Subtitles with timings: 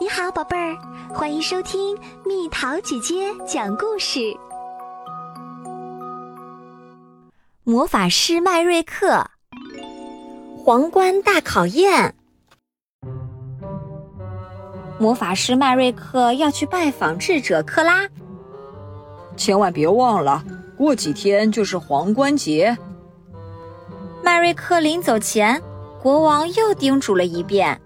[0.00, 0.76] 你好，宝贝儿，
[1.14, 4.34] 欢迎收听蜜桃姐姐讲故事。
[7.62, 9.24] 魔法师麦瑞克，
[10.64, 12.14] 皇冠大考验。
[14.98, 18.08] 魔法师麦瑞克要去拜访智者克拉，
[19.36, 20.42] 千万别忘了，
[20.76, 22.76] 过几天就是皇冠节。
[24.22, 25.62] 麦瑞克临走前，
[26.00, 27.78] 国王又叮嘱了一遍。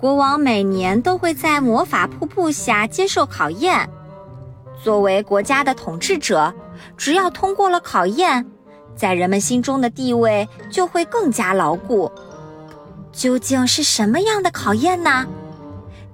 [0.00, 3.86] 国王每年都会在魔法瀑布下接受考验。
[4.82, 6.54] 作为国家的统治者，
[6.96, 8.46] 只要通过了考验，
[8.96, 12.10] 在人们心中的地位就会更加牢固。
[13.12, 15.26] 究竟是什么样的考验呢？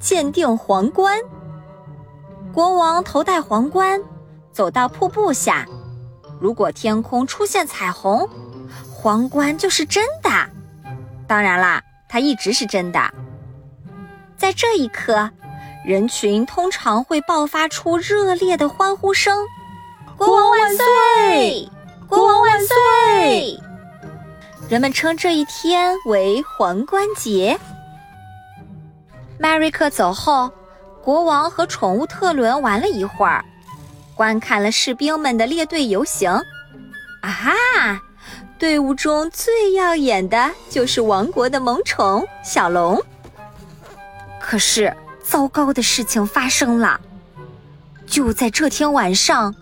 [0.00, 1.20] 鉴定皇冠。
[2.52, 4.02] 国王头戴皇冠，
[4.50, 5.64] 走到瀑布下。
[6.40, 8.28] 如果天空出现彩虹，
[8.92, 10.30] 皇冠就是真的。
[11.28, 13.00] 当然啦，它一直是真的。
[14.36, 15.30] 在这一刻，
[15.84, 19.46] 人群通常会爆发出热烈的欢呼声
[20.16, 21.68] ：“国王万岁！
[22.08, 23.58] 国王万岁！”
[24.68, 27.58] 人们称这一天为皇冠节。
[29.38, 30.50] 迈瑞克走后，
[31.02, 33.44] 国王和宠物特伦玩了一会儿，
[34.14, 36.30] 观看了士兵们的列队游行。
[37.22, 38.00] 啊哈！
[38.58, 43.02] 队伍中最耀眼的就是王国的萌宠小龙。
[44.48, 47.00] 可是，糟糕的事情发生了。
[48.06, 49.52] 就在这天晚上，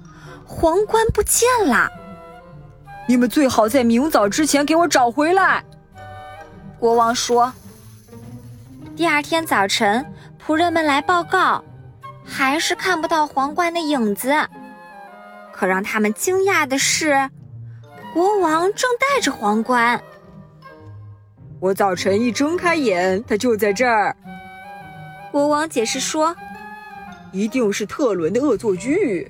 [0.44, 1.90] 皇冠不见了。
[3.08, 5.64] 你们最好在明早之前给我找回来。
[6.78, 7.50] 国王说。
[8.94, 10.04] 第二天早晨，
[10.46, 11.64] 仆人们来报告，
[12.22, 14.34] 还是看不到皇冠的影子。
[15.50, 17.30] 可让他们惊讶的是，
[18.12, 19.98] 国王正戴着皇冠。
[21.58, 24.14] 我早晨一睁开眼，他就在这儿。
[25.34, 26.36] 国王解释说
[27.34, 29.28] ：“一定是特伦的恶作剧。”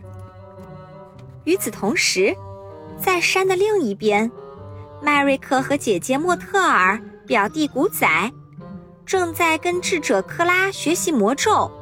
[1.45, 2.37] 与此同时，
[3.01, 4.31] 在山的另一边，
[5.01, 8.07] 麦瑞克和姐姐莫特尔、表弟古仔
[9.07, 11.73] 正在跟智者克拉学习魔咒，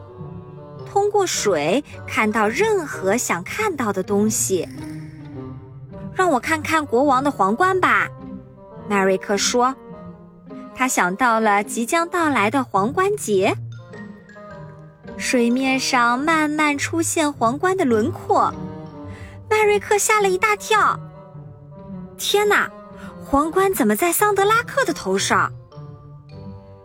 [0.87, 4.69] 通过水看到任何想看到的东西。
[6.15, 8.09] 让我看看国王的皇冠吧，
[8.89, 9.75] 麦瑞克说。
[10.77, 13.53] 他想到了即将到来的皇冠节。
[15.23, 18.53] 水面上慢慢出现皇冠的轮廓，
[19.49, 20.99] 麦瑞克吓了一大跳。
[22.19, 22.69] 天哪，
[23.25, 25.53] 皇冠怎么在桑德拉克的头上？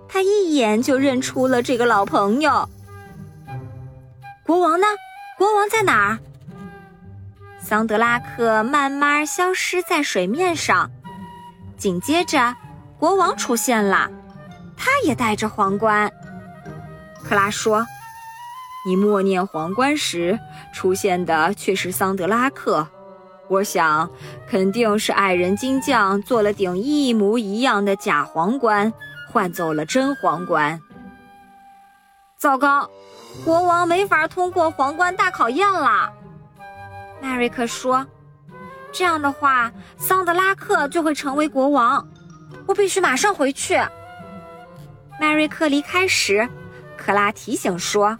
[0.08, 2.70] 他一眼就认出了这个老朋友。
[4.46, 4.86] 国王呢？
[5.36, 6.20] 国王在哪儿？
[7.60, 10.92] 桑德拉克慢慢消失在水面上，
[11.76, 12.56] 紧接着，
[13.00, 14.10] 国王出现了，
[14.78, 16.10] 他也戴着皇冠。
[17.24, 17.84] 克拉说。
[18.88, 20.40] 你默念皇冠时
[20.74, 22.88] 出现的却是桑德拉克，
[23.50, 24.10] 我想
[24.48, 28.94] 肯定是矮人金匠做了顶一模一样的假皇冠，
[29.30, 30.80] 换走了真皇冠。
[32.38, 32.90] 糟糕，
[33.44, 36.10] 国王没法通过皇冠大考验了。
[37.22, 38.08] 麦瑞克说
[38.94, 42.08] ：“这样的话，桑德拉克就会成为国王。
[42.66, 43.76] 我必须马上回去。”
[45.20, 46.48] 麦瑞克离开时，
[46.96, 48.18] 克拉提醒说。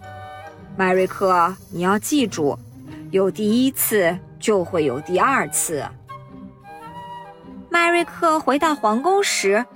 [0.78, 2.56] 麦瑞克，你要记住，
[3.10, 5.84] 有第一次就会有第二次。
[7.68, 9.66] 迈瑞克回到皇宫时，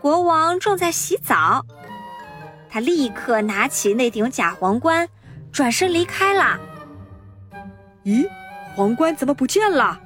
[0.00, 1.64] 国王正在洗澡。
[2.68, 5.08] 他立刻拿起那顶假皇冠，
[5.52, 6.58] 转身离开了。
[8.02, 8.28] 咦，
[8.74, 10.00] 皇冠怎么不见了？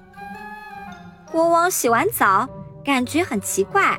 [1.31, 2.47] 国王洗完澡，
[2.85, 3.99] 感觉很奇怪。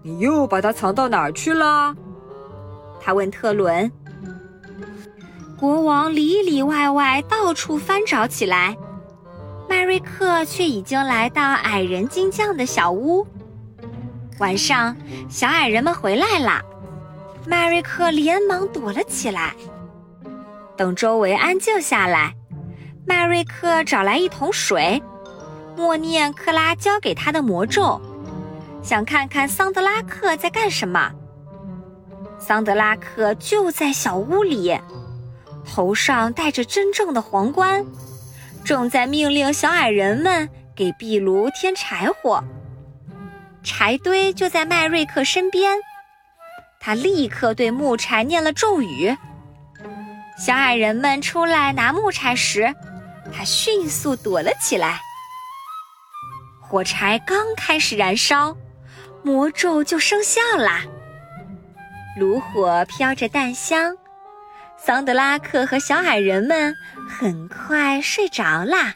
[0.00, 1.94] 你又把它藏到哪儿去了？
[2.98, 3.92] 他问特伦。
[5.58, 8.76] 国王里里外外到处翻找起来，
[9.68, 13.26] 麦瑞克却已经来到矮人金匠的小屋。
[14.40, 14.96] 晚上，
[15.28, 16.60] 小矮人们回来了，
[17.46, 19.54] 麦瑞克连忙躲了起来。
[20.76, 22.34] 等周围安静下来，
[23.06, 25.00] 麦瑞克找来一桶水，
[25.76, 28.00] 默念克拉教给他的魔咒，
[28.82, 31.12] 想看看桑德拉克在干什么。
[32.40, 34.76] 桑德拉克就在小屋里。
[35.66, 37.84] 头上戴着真正的皇冠，
[38.64, 42.42] 正在命令小矮人们给壁炉添柴火。
[43.62, 45.78] 柴堆就在麦瑞克身边，
[46.78, 49.16] 他立刻对木柴念了咒语。
[50.36, 52.74] 小矮人们出来拿木柴时，
[53.32, 55.00] 他迅速躲了起来。
[56.60, 58.56] 火柴刚开始燃烧，
[59.22, 60.82] 魔咒就生效啦。
[62.18, 63.96] 炉火飘着淡香。
[64.86, 66.76] 桑德拉克和小矮人们
[67.08, 68.92] 很快睡着啦。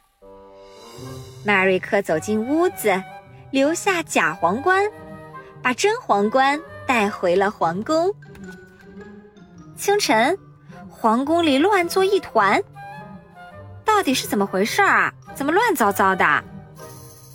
[1.46, 3.02] 迈瑞克走进屋子，
[3.50, 4.84] 留下假皇冠，
[5.62, 8.14] 把真皇冠带回了皇宫。
[9.76, 10.36] 清晨，
[10.90, 12.62] 皇宫里乱作一团，
[13.82, 15.10] 到底是怎么回事啊？
[15.34, 16.44] 怎么乱糟糟的？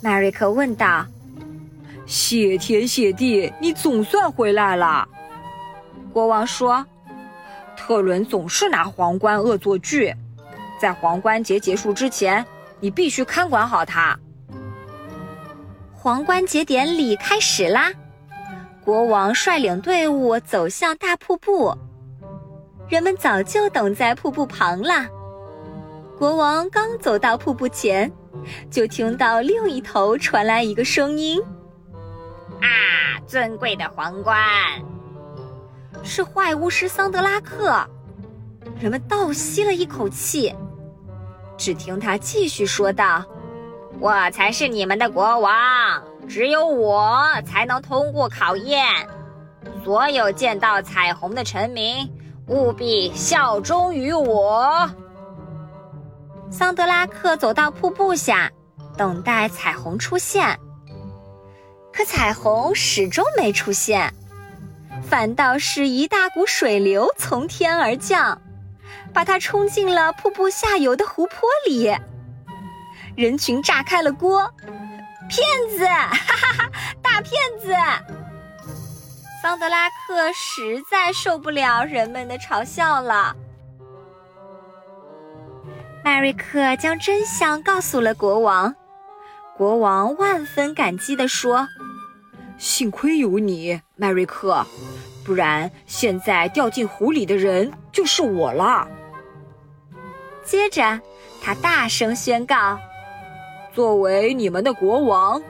[0.00, 1.04] 迈瑞克问道。
[2.06, 5.08] 谢天谢地，你总算回来了。
[6.12, 6.86] 国王说
[7.76, 10.14] ：“特伦总是拿皇冠恶作剧，
[10.80, 12.44] 在皇冠节结束之前，
[12.80, 14.18] 你必须看管好它。”
[15.92, 17.90] 皇冠节典礼开始啦！
[18.84, 21.74] 国王率领队伍走向大瀑布，
[22.88, 25.06] 人们早就等在瀑布旁了。
[26.18, 28.12] 国王刚走到瀑布前，
[28.70, 31.42] 就听到另一头传来一个声音。
[32.60, 32.68] 啊，
[33.26, 34.38] 尊贵的皇冠，
[36.04, 37.84] 是坏巫师桑德拉克。
[38.78, 40.54] 人们倒吸了一口气，
[41.56, 43.24] 只听他继续说道
[43.98, 45.52] ：“我才是你们的国王，
[46.28, 48.84] 只有我才能通过考验。
[49.82, 52.08] 所有见到彩虹的臣民，
[52.48, 54.88] 务必效忠于我。”
[56.50, 58.50] 桑德拉克走到瀑布下，
[58.96, 60.58] 等待彩虹出现。
[61.92, 64.12] 可彩虹始终没出现，
[65.08, 68.40] 反倒是一大股水流从天而降，
[69.12, 71.94] 把它冲进了瀑布下游的湖泊里。
[73.16, 74.52] 人群炸开了锅，
[75.28, 75.46] 骗
[75.78, 75.86] 子！
[75.86, 76.70] 哈哈哈，
[77.00, 77.74] 大骗子！
[79.42, 83.36] 桑德拉克实在受不了人们的嘲笑了。
[86.02, 88.74] 迈瑞克将真相告诉了国王，
[89.56, 91.68] 国王万分感激地说。
[92.56, 94.66] 幸亏有你，迈瑞克，
[95.24, 98.88] 不然现在掉进湖里的人就是我了。
[100.44, 101.00] 接着，
[101.40, 102.76] 他大声宣告
[103.72, 105.40] ：“作为你们的国王，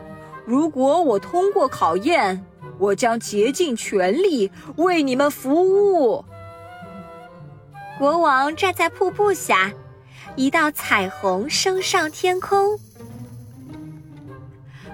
[0.44, 2.44] 如果我通过考验，
[2.79, 6.23] 我将竭尽全力为你们服务。”
[7.99, 9.73] 国王站在瀑布下，
[10.37, 12.79] 一道彩虹升上天空。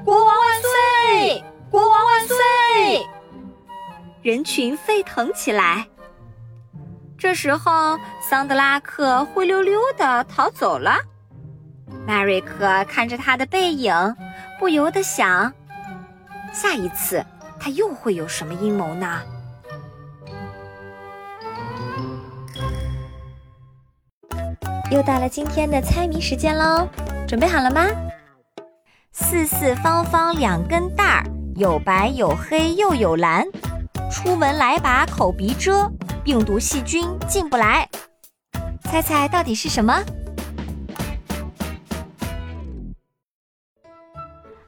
[0.04, 1.44] 国王万岁！
[1.68, 3.06] 国王万岁！
[4.22, 5.86] 人群沸腾起来。
[7.16, 10.98] 这时候，桑德拉克灰溜溜的逃走了。
[12.06, 13.94] 迈瑞克看着他的背影，
[14.58, 15.52] 不由得想：
[16.52, 17.24] 下一次
[17.58, 19.20] 他又会有什么阴谋呢？
[24.90, 26.88] 又到了今天的猜谜时间喽，
[27.26, 27.86] 准备好了吗？
[29.12, 31.24] 四四方方两根带儿。
[31.56, 33.44] 有白有黑又有蓝，
[34.10, 35.88] 出门来把口鼻遮，
[36.24, 37.88] 病毒细菌进不来。
[38.82, 40.02] 猜猜到底是什么？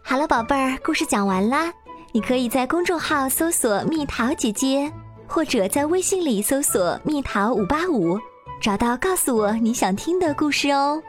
[0.01, 1.73] 好了，宝贝儿，故事讲完啦。
[2.13, 4.91] 你可以在公众号搜索“蜜桃姐姐”，
[5.27, 8.17] 或者在微信里搜索“蜜桃五八五”，
[8.63, 11.03] 找到告诉我你想听的故事哦。